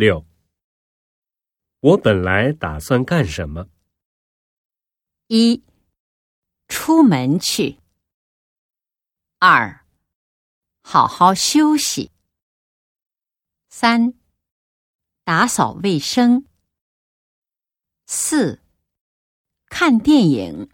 [0.00, 0.24] 六。
[1.80, 3.68] 我本来打算干什么？
[5.26, 5.62] 一。
[6.68, 7.78] 出门去。
[9.40, 9.84] 二。
[10.80, 12.12] 好好休息。
[13.68, 14.14] 三。
[15.22, 16.46] 打扫卫生。
[18.06, 18.62] 四。
[19.66, 20.70] 看电影。